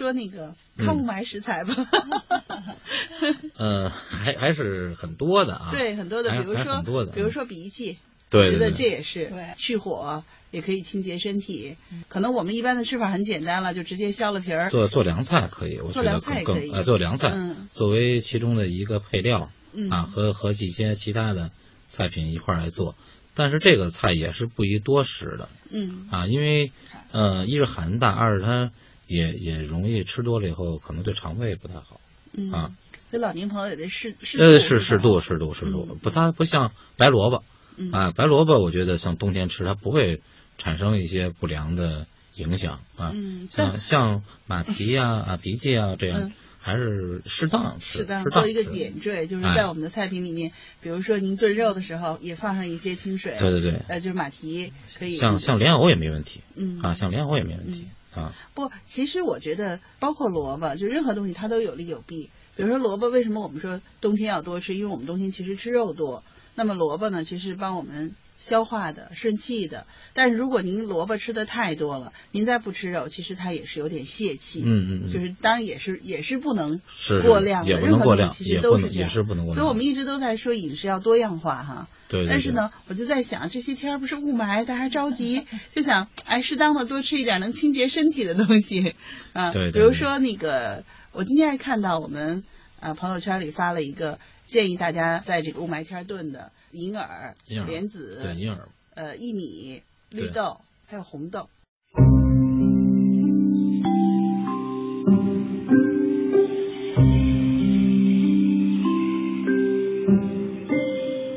[0.00, 1.74] 说那个抗雾霾食材吧。
[3.56, 5.68] 呃，还还是很多的啊。
[5.70, 7.98] 对，很多的，比如说，很多的，比如说鼻涕。
[8.30, 10.22] 对，觉得这也是去火，
[10.52, 11.76] 也可以清洁身体。
[12.08, 14.70] 可能我们一般的吃法很简单了，就直接削了皮儿。
[14.70, 16.70] 做做凉菜可以，我做凉菜可以。
[16.70, 21.50] 呃，做凉菜，嗯，作为其中的一个配料，嗯啊，和和一些其他的
[21.88, 22.94] 菜品一块来做。
[23.34, 26.70] 但是这个菜也是不宜多食的，嗯，啊，因为
[27.10, 28.70] 呃，一是寒大，二是它
[29.10, 32.00] 也也容易吃多了以后，可能对肠胃不太好，
[32.32, 32.70] 嗯啊。
[33.10, 37.42] 所以老年朋友也得适适呃是适度适度适度，不它不像白萝卜。
[37.76, 40.20] 嗯啊，白萝卜我觉得像冬天吃，它不会
[40.58, 42.06] 产生一些不良的
[42.36, 43.10] 影响啊。
[43.14, 46.32] 嗯，像像马蹄呀、啊、鼻涕啊这样，嗯
[46.62, 50.52] 还是适当吃，适当适当做一个点缀，就是在我们的菜品里面，
[50.82, 53.34] 比如说您炖肉的时候也放上一些清水。
[53.38, 53.80] 对对对。
[53.88, 55.16] 呃，就是马蹄可以。
[55.16, 56.42] 像像莲藕也没问题。
[56.54, 56.78] 嗯。
[56.82, 58.34] 啊，像莲藕也没问题啊。
[58.54, 62.30] 不，其实我觉得包括萝卜，就任何东西它都有利有弊。
[62.56, 64.74] 比如说萝卜，为什么我们说冬天要多吃？
[64.74, 66.22] 因为我们冬天其实吃肉多。
[66.54, 69.86] 那么萝卜呢，其实帮我们消化的、顺气的。
[70.14, 74.62] 但是如果您萝卜吃的太多了，您再不吃肉，其实它也是有点泄气。
[74.64, 75.12] 嗯嗯。
[75.12, 79.08] 就是当然也是也是不能是过量的，也不能过量，其实都是这样。
[79.08, 79.54] 也是不能过量。
[79.54, 81.88] 所以我们一直都在说饮食要多样化哈。
[82.08, 82.26] 对。
[82.26, 88.94] 但是呢，我就在想，这些天不是雾霾，大家着急， 就想哎，适当的多吃一点能清洁身体的东西
[89.34, 89.52] 啊。
[89.52, 89.70] 对。
[89.70, 92.42] 比如说那个，我今天还看到我们
[92.80, 96.50] 啊朋友圈里发了一个建议大家在这个雾霾天炖的。
[96.72, 101.48] 银耳、莲子、对银耳、呃薏米、绿豆，还有红豆。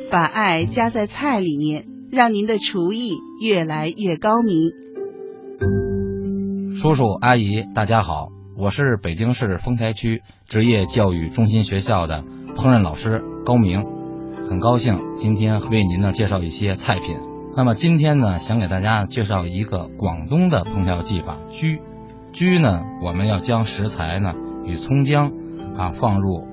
[0.08, 4.70] 把爱加在菜里面，让您的厨艺越来越高明。
[6.76, 12.22] 叔叔阿姨，大家好，我是北京市丰台区职业教育中心学校的
[12.54, 13.93] 烹饪老师高明。
[14.48, 17.16] 很高兴今天为您呢介绍一些菜品。
[17.56, 21.80] 那么今天呢，想给大家介绍一个广东的烹调技法——焗。
[22.32, 24.32] 焗呢，我们要将食材呢
[24.64, 25.32] 与葱姜
[25.76, 26.46] 啊放入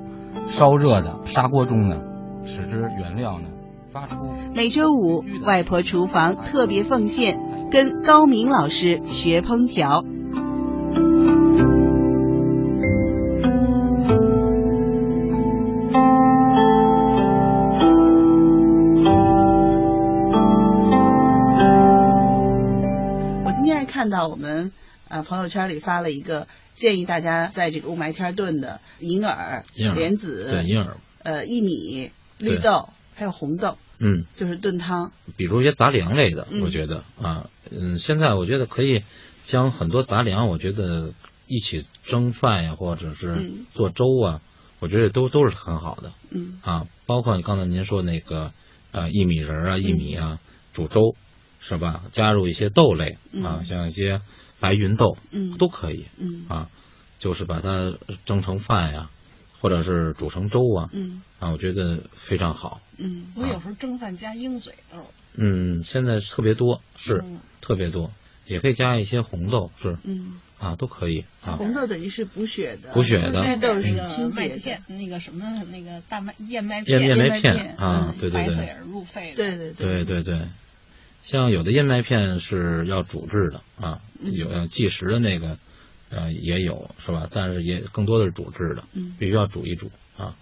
[0.45, 2.01] 烧热的砂锅中呢，
[2.45, 3.49] 使之原料呢
[3.89, 4.15] 发出。
[4.55, 7.39] 每周五，外婆厨房特别奉献，
[7.71, 10.03] 跟高明老师学烹调。
[25.41, 35.11] 友圈里发了一个建议大家在这个雾霾天炖的银耳、莲子、对银耳、呃薏米、绿豆还有红豆，嗯，就是炖汤。
[35.37, 39.03] 比如一些杂粮类的，我觉得啊，嗯，现在我觉得可以
[39.43, 41.13] 将很多杂粮，我觉得
[41.47, 44.41] 一起蒸饭呀，或者是做粥啊，
[44.79, 46.11] 我觉得都都是很好的。
[46.29, 48.51] 嗯啊，包括你刚才您说那个
[48.91, 50.39] 呃薏米仁啊、薏米啊
[50.73, 51.15] 煮粥。
[51.63, 52.01] 是吧？
[52.11, 54.19] 加入一些豆类啊，像一些
[54.61, 56.69] 白芸豆，嗯，都可以，嗯啊，
[57.19, 57.93] 就是把它
[58.23, 59.09] 蒸成饭呀，
[59.59, 62.79] 或者是煮成粥啊，嗯啊，我觉得非常好。
[62.97, 64.99] 嗯，我有时候蒸饭加鹰嘴豆。
[65.35, 67.23] 嗯，现在特别多，是
[67.61, 68.11] 特别多，
[68.45, 71.55] 也可以加一些红豆，是，嗯，啊，都可以啊。
[71.55, 74.29] 红豆等于是补血的，补血的绿豆是那个清。
[74.35, 79.35] 麦片，那个什么那个大麦燕麦片燕麦麦片啊嗯，对对对，白水而入肺的。
[79.37, 80.47] 对对对对对，
[81.23, 85.57] 像有的燕麦片是要煮制的啊，嗯有要即食的那个
[86.09, 87.27] 呃也有是吧？
[87.31, 90.35] 但是也更多的是煮制的，嗯必须要煮一煮啊，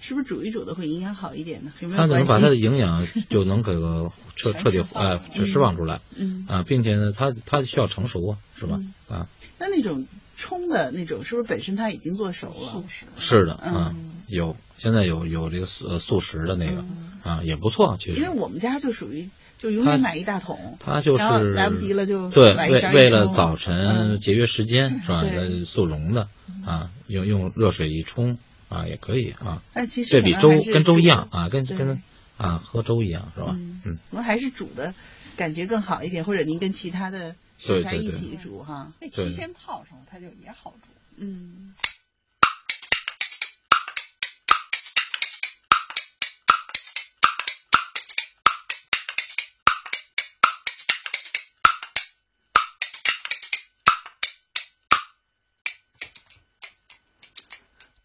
[0.00, 1.72] 是不是煮一煮的会营养好一点呢？
[1.80, 2.28] 有没有它能关系？
[2.28, 8.80] 把它的营养就能给个彻 彻底哎就释放出来，嗯啊，并且呢，它它需要成熟啊，是吧？
[9.08, 9.28] 啊，
[9.58, 10.06] 那那种
[10.36, 12.84] 冲的那种，是不是本身它已经做熟了？
[13.18, 16.84] 是的嗯，有现在有有这个速呃速食的那个
[17.22, 18.20] 啊也不错，其实。
[18.20, 19.28] 因为我们家就属于
[19.58, 25.20] 就永远买一大桶，它就是来不及了就对为为了早晨节约时间是吧？
[25.20, 25.30] 对。
[25.30, 26.28] 呃速溶的
[26.66, 29.62] 啊，用用热水一冲啊也可以啊。
[29.74, 32.02] 那其实这比粥跟粥一样啊，跟跟
[32.36, 33.54] 啊喝粥一样是吧？
[33.54, 34.94] 嗯，可能还是煮的
[35.36, 38.92] 感觉更好一点，或者您跟其他的食材一对对对起煮哈。
[39.00, 40.88] 那提前泡上，它就也好煮。
[41.16, 41.74] 嗯。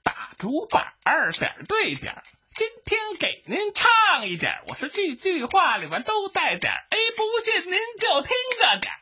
[0.04, 2.24] 打竹板儿点儿对点儿，
[2.54, 8.32] 今天给您唱一点儿，我是句句话里边都带点儿，哎，不信您就听
[8.62, 8.99] 着点儿。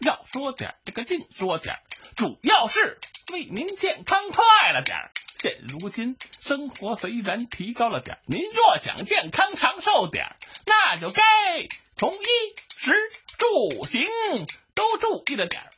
[0.00, 1.80] 要说点儿这个净说点儿，
[2.14, 2.98] 主要是
[3.32, 5.10] 为您健康快了点儿。
[5.40, 10.36] 现如今生活虽然提高了点儿，您若想健康长寿点儿，
[10.66, 11.22] 那就该
[11.96, 12.26] 从衣
[12.76, 12.92] 食
[13.38, 14.06] 住行
[14.74, 15.70] 都注意了点儿。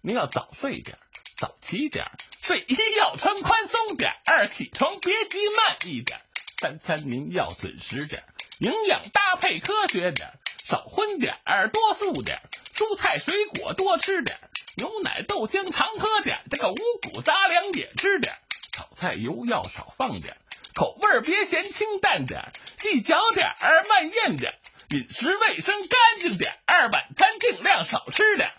[0.00, 1.00] 您要早睡点儿，
[1.36, 2.12] 早起点儿，
[2.42, 6.20] 睡衣要穿宽松点儿，起床别急慢一点。
[6.58, 8.26] 三餐您要准时点儿，
[8.58, 12.42] 营养搭配科学点儿，少荤点儿，多素点儿，
[12.74, 14.48] 蔬菜水果多吃点儿，
[14.78, 18.38] 牛奶豆浆常喝点儿，这个五谷杂粮也吃点儿，
[18.72, 20.36] 炒菜油要少放点儿，
[20.74, 24.56] 口味儿别嫌清淡点儿，细嚼点儿，慢咽点儿，
[24.96, 28.54] 饮食卫生干净点儿，晚餐尽量少吃点儿。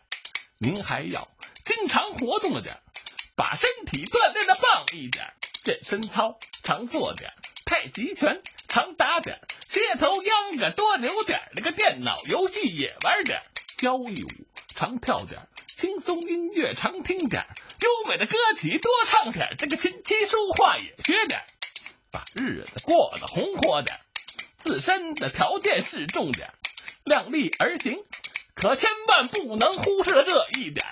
[0.59, 1.27] 您还要
[1.63, 2.81] 经常活动点儿，
[3.35, 5.33] 把身体锻炼的棒一点儿，
[5.63, 7.35] 健身操常做点儿，
[7.65, 13.41] 太极拳常打点，街头秧歌多留点，那个电脑游戏也玩点，
[13.77, 14.29] 交谊舞
[14.75, 17.45] 常跳点，轻松音乐常听点，
[17.81, 21.41] 优美的歌曲多唱点，这个琴棋书画也学点，
[22.11, 23.99] 把日子过得红火点，
[24.57, 26.53] 自身的条件是重点，
[27.03, 27.97] 量力而行。
[28.53, 30.85] 可千万不能忽视了这一点。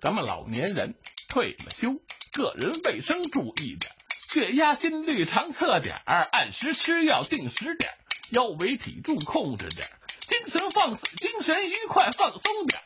[0.00, 0.94] 咱们老年人
[1.28, 1.94] 退了休，
[2.32, 3.90] 个人卫生注意点，
[4.32, 7.98] 血压、心率常测点儿，按时吃药，定时点儿，
[8.30, 9.90] 腰围体重控制点儿，
[10.28, 12.84] 精神放精神愉快放松点儿。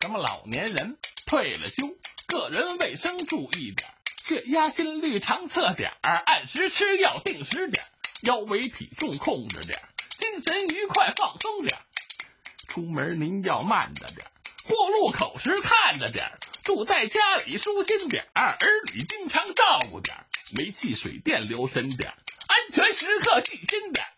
[0.00, 1.94] 咱们老年人退了休，
[2.26, 3.86] 个人卫生注意点，
[4.24, 7.88] 血压、心率常测点儿，按时吃药，定时点儿，
[8.22, 9.84] 腰围体重控制点儿，
[10.18, 11.82] 精神愉快放松点儿。
[12.66, 14.30] 出门您要慢着点儿，
[14.66, 20.24] 过路口时看着点儿，住在家里舒心点儿，儿女经常照顾点儿，
[20.56, 22.14] 煤气水电留神点，
[22.46, 24.10] 安全时刻细心点儿。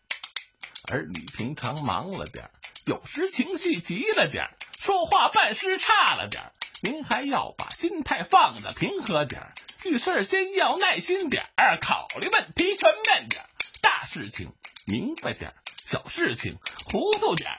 [0.93, 2.51] 儿女平常忙了点，
[2.87, 4.49] 有时情绪急了点，
[4.81, 6.53] 说话办事差了点，
[6.83, 9.53] 您还要把心态放得平和点，
[9.85, 13.45] 遇事先要耐心点儿，考虑问题全面点，
[13.83, 14.53] 大事情
[14.87, 15.55] 明白点，
[15.85, 16.59] 小事情
[16.93, 17.51] 糊涂点。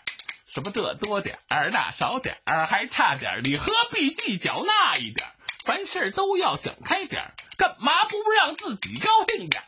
[0.53, 5.31] 什么这多点儿，那少点儿，还差点儿，你何必计较那一点儿？
[5.65, 9.61] 凡事都要想开点儿，干嘛不让自己高兴点？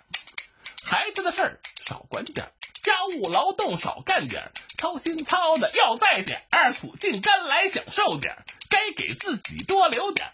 [0.84, 8.36] 孩子的事儿少管点，家务劳动少干点，操心操的要带点儿，苦尽甘来享受点，
[8.68, 10.32] 该给自己多留点。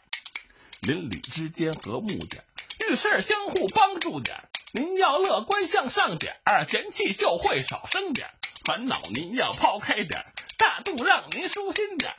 [0.83, 2.45] 邻里之间和睦点，
[2.87, 4.41] 遇事相互帮助点。
[4.71, 8.29] 您要乐观向上点儿，嫌弃就会少生点，
[8.63, 10.25] 烦恼您要抛开点。
[10.57, 12.15] 大度让您舒心点，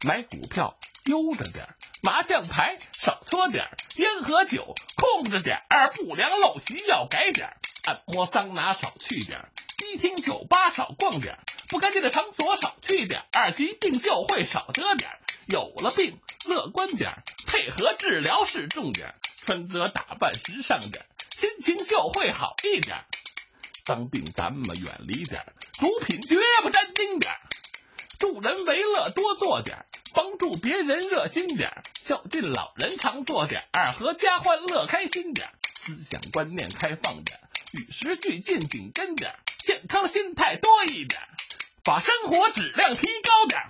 [0.00, 1.68] 买股票悠着点，
[2.02, 3.64] 麻将牌少搓点，
[3.96, 9.48] 烟和酒控制点儿，不良陋习要改点，按摩桑拿少去点儿，
[9.78, 11.38] 迪厅酒吧少逛点，
[11.68, 15.10] 不干净的场所少去点儿，疾病就会少得点，
[15.46, 23.04] 有了病乐观点，配合治疗是重点，穿着打扮时尚点，心情就会好一点儿。
[23.84, 25.46] 脏病咱们远离点，
[25.78, 27.32] 毒品绝不沾巾点。
[28.18, 29.84] 助人为乐多做点，
[30.16, 31.70] 帮助别人热心点，
[32.02, 35.46] 孝敬老人常做点儿，阖家欢乐开心点，
[35.78, 37.38] 思想观念开放点，
[37.74, 41.20] 与时俱进紧跟点，健康心态多一点，
[41.84, 43.60] 把生活质量提高点。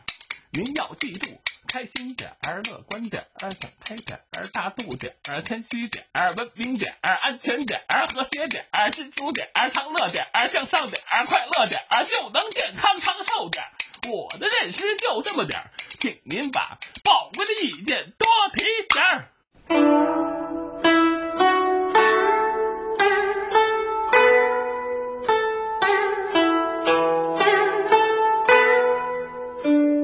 [0.53, 1.37] 您要记住，
[1.67, 13.73] 开心点儿，乐观点小开点儿，大度点儿，谦虚点儿，文明点儿，安全点儿，和谐点儿，知足点儿，长乐点儿，向上点儿，快乐点儿，就能健康长寿点儿。
[14.11, 19.29] 我的认识就这么点儿，请您把宝贵的意见多提点儿。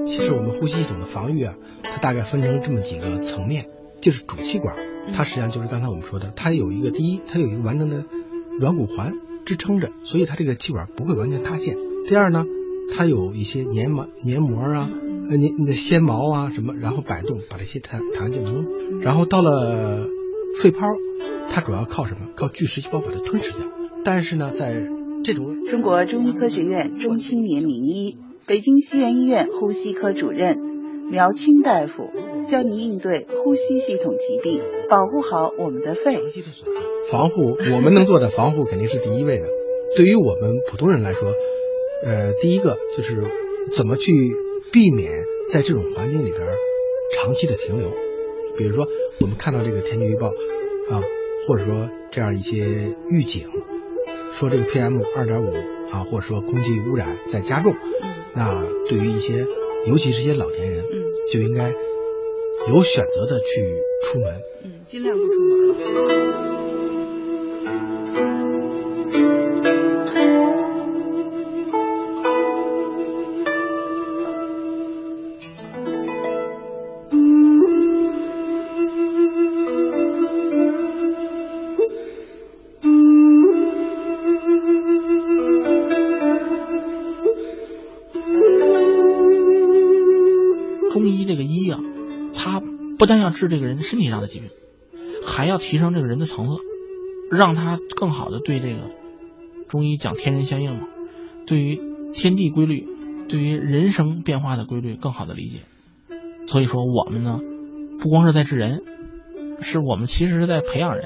[0.07, 3.67] 其实我们呼吸系统的防御啊，它大概分成这么几个层面，
[4.01, 4.77] 就是主气管，
[5.15, 8.05] 它实际上就是刚才我们说的，它有一个第一，它有一个完整的
[8.59, 9.15] 软骨环
[9.47, 11.77] 支撑着，所以它这个气管不会完全塌陷。
[12.09, 12.45] 第二呢，
[12.91, 14.91] 它有一些黏膜、黏膜啊、
[15.29, 18.65] 呃黏的纤毛啊什么，然后摆动把这些弹弹进中。
[19.01, 20.07] 然后到了
[20.61, 20.87] 肺泡，
[21.49, 22.29] 它主要靠什么？
[22.37, 23.61] 靠巨噬细胞把它吞噬掉。
[24.05, 24.75] 但是呢，在
[25.25, 30.59] 这种中国中医科学院中青年名医、北京西园医院呼吸科主任
[31.11, 32.11] 苗青大夫
[32.49, 34.61] 教您应对呼吸系统疾病，
[34.91, 36.19] 保护好我们的肺。
[37.11, 39.47] 防护，我们能做的防护肯定是第一位的。
[39.97, 41.21] 对于我们普通人来说，
[42.05, 43.23] 呃，第一个就是
[43.77, 44.13] 怎么去
[44.73, 46.41] 避免在这种环境里边
[47.15, 47.91] 长期的停留。
[48.57, 48.87] 比如说，
[49.21, 51.03] 我们看到这个天气预报啊，
[51.47, 52.67] 或者说这样一些
[53.09, 53.47] 预警，
[54.33, 55.53] 说这个 PM 二点五
[55.91, 57.75] 啊，或者说空气污染在加重，
[58.35, 59.47] 那对于一些，
[59.89, 60.85] 尤其是一些老年人，
[61.33, 61.73] 就应该
[62.69, 63.63] 有选择的去
[64.03, 64.41] 出门。
[64.65, 66.62] 嗯，尽量不出门
[93.33, 94.51] 治这个人身体上的疾病，
[95.27, 96.63] 还要提升这个人的层次，
[97.31, 98.91] 让他更好的对这个
[99.69, 100.87] 中医讲天人相应嘛，
[101.47, 101.81] 对于
[102.13, 102.87] 天地规律，
[103.29, 105.61] 对于人生变化的规律更好的理解。
[106.47, 107.41] 所以说我们呢，
[107.99, 108.83] 不光是在治人，
[109.61, 111.05] 是我们其实是在培养人。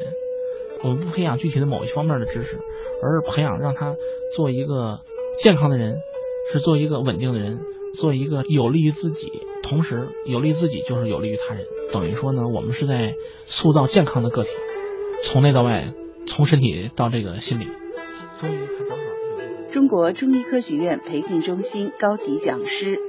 [0.83, 2.59] 我们不培养具体的某一方面的知识，
[3.03, 3.95] 而是培养让他
[4.37, 5.01] 做一个
[5.43, 5.97] 健康的人，
[6.53, 7.61] 是做一个稳定的人，
[7.95, 9.33] 做一个有利于自己，
[9.69, 11.65] 同时有利自己就是有利于他人。
[11.93, 14.51] 等于说呢，我们是在塑造健康的个体，
[15.25, 15.93] 从内到外，
[16.27, 17.65] 从身体到这个心理。
[18.41, 18.97] 中医它正好
[19.73, 23.01] 中国中医科学院培训中心高级讲师，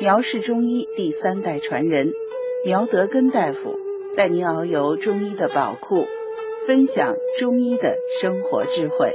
[0.00, 2.12] 苗氏中医第三代传人
[2.64, 3.78] 苗德根大夫
[4.16, 6.06] 带您遨游中医的宝库，
[6.66, 9.12] 分享中医的生活智慧。